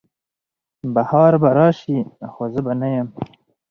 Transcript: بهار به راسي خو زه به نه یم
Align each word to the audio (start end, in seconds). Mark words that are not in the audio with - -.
بهار 0.93 1.33
به 1.41 1.49
راسي 1.57 1.97
خو 2.33 2.43
زه 2.53 2.59
به 2.65 2.73
نه 2.81 2.89
یم 2.95 3.07